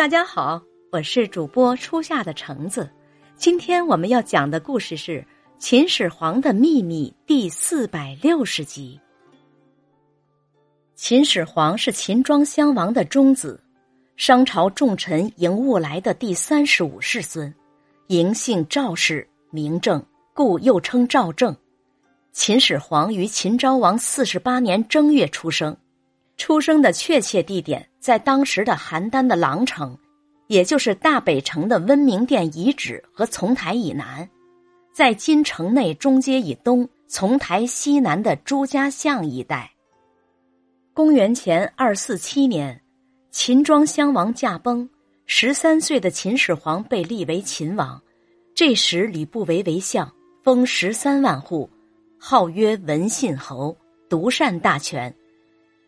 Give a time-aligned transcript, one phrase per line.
[0.00, 2.88] 大家好，我是主播初夏的橙子。
[3.36, 5.20] 今天我们要讲的故事是
[5.58, 8.98] 《秦始皇的秘密》第四百六十集。
[10.94, 13.62] 秦始皇是秦庄襄王的中子，
[14.16, 17.54] 商朝重臣嬴兀来的第三十五世孙。
[18.08, 21.54] 嬴姓赵氏，名政，故又称赵政。
[22.32, 25.76] 秦始皇于秦昭王四十八年正月出生。
[26.40, 29.94] 出生的确切地点在当时的邯郸的狼城，
[30.46, 34.26] 也就是大北城的温明殿遗址和丛台以南，
[34.90, 39.70] 在今城内中街以东、丛台西南的朱家巷一带。
[40.94, 42.80] 公元前二四七年，
[43.30, 44.88] 秦庄襄王驾崩，
[45.26, 48.00] 十三岁的秦始皇被立为秦王。
[48.54, 50.10] 这时吕不韦为相，
[50.42, 51.68] 封十三万户，
[52.18, 53.76] 号曰文信侯，
[54.08, 55.14] 独擅大权。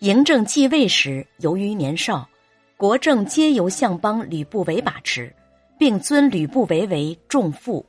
[0.00, 2.28] 嬴政继位时，由于年少，
[2.76, 5.34] 国政皆由相邦吕不韦把持，
[5.78, 7.84] 并尊吕不韦为仲父。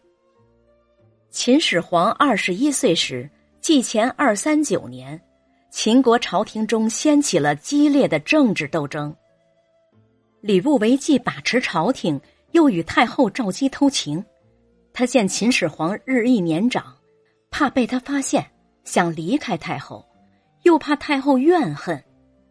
[1.30, 5.22] 秦始皇二十一岁时，即前二三九年，
[5.70, 9.14] 秦国朝廷中掀起了激烈的政治斗争。
[10.40, 12.20] 吕不韦既把持朝廷，
[12.52, 14.24] 又与太后赵姬偷情。
[14.94, 16.96] 他见秦始皇日益年长，
[17.52, 18.50] 怕被他发现，
[18.86, 20.06] 想离开太后。
[20.68, 22.04] 又怕太后怨恨，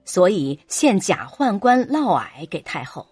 [0.07, 3.07] 所以献假宦官嫪毐给太后。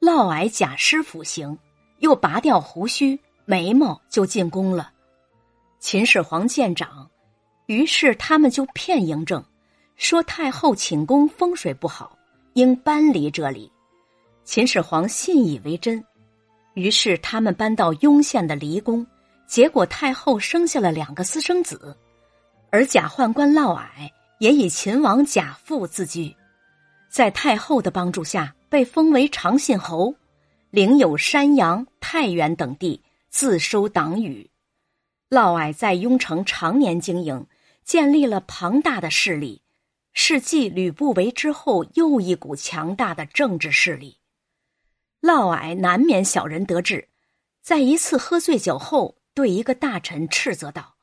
[0.00, 1.56] 嫪毐假施腐刑，
[2.00, 4.90] 又拔掉胡须、眉毛就进宫了。
[5.78, 7.08] 秦始皇见长，
[7.66, 9.40] 于是他们就骗嬴政，
[9.94, 12.18] 说太后寝宫风水不好，
[12.54, 13.70] 应搬离这里。
[14.42, 16.04] 秦始皇信以为真，
[16.74, 19.06] 于是他们搬到雍县的离宫，
[19.46, 21.96] 结果太后生下了两个私生子，
[22.72, 24.10] 而假宦官嫪毐。
[24.44, 26.36] 也以秦王贾父自居，
[27.08, 30.14] 在太后的帮助下，被封为长信侯，
[30.68, 34.50] 领有山阳、太原等地，自收党羽。
[35.30, 37.46] 嫪毐在雍城常年经营，
[37.84, 39.62] 建立了庞大的势力，
[40.12, 44.18] 是继吕不韦之后又一股强大的政治势力。
[45.22, 47.08] 嫪毐难免小人得志，
[47.62, 50.96] 在一次喝醉酒后，对一个大臣斥责道：“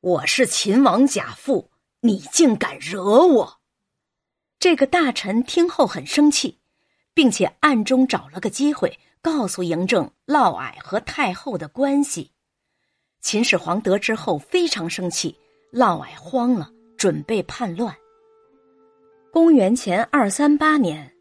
[0.00, 1.70] 我是秦王贾父。”
[2.06, 3.58] 你竟敢惹我！
[4.60, 6.56] 这个大臣听后很生气，
[7.12, 12.30] 并且暗中找了个机会告诉嬴政嫪毐和太后的关系。
[13.20, 15.36] 秦始皇得知后非常生气，
[15.72, 17.92] 嫪毐慌了，准备叛乱。
[19.32, 21.12] 公元前二三八年，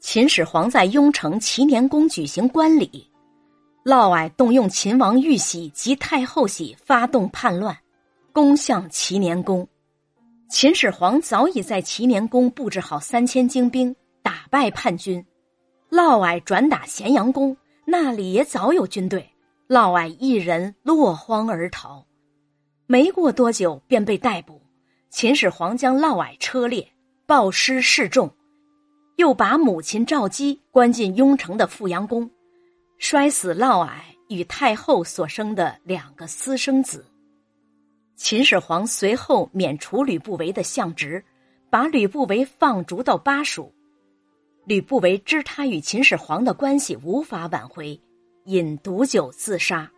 [0.00, 3.08] 秦始皇在雍城齐年宫举行官礼，
[3.84, 7.78] 嫪毐动用秦王玉玺及太后玺发动叛乱，
[8.32, 9.66] 攻向齐年宫。
[10.50, 15.24] 秦始皇早已在齐年宫布置好三千精兵，打败叛军。
[15.90, 17.56] 嫪毐转打咸阳宫，
[17.86, 19.28] 那里也早有军队。
[19.68, 22.04] 嫪毐一人落荒而逃，
[22.86, 24.60] 没过多久便被逮捕。
[25.10, 26.86] 秦始皇将嫪毐车裂，
[27.26, 28.30] 暴尸示众，
[29.16, 32.30] 又把母亲赵姬关进雍城的富阳宫，
[32.98, 33.90] 摔死嫪毐
[34.28, 37.04] 与太后所生的两个私生子。
[38.16, 41.22] 秦始皇随后免除吕不韦的相职，
[41.68, 43.72] 把吕不韦放逐到巴蜀。
[44.64, 48.00] 吕不韦知他与秦始皇的关系无法挽回，
[48.44, 49.90] 饮毒酒自杀。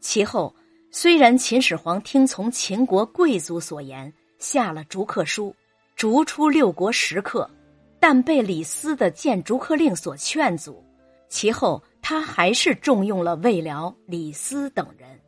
[0.00, 0.54] 其后，
[0.90, 5.54] 虽然秦始皇听从秦国贵族所言，下了逐客书，
[5.96, 7.50] 逐出六国食客，
[7.98, 10.82] 但被李斯的谏逐客令所劝阻。
[11.28, 15.20] 其后，他还是重用了魏辽、李斯等人。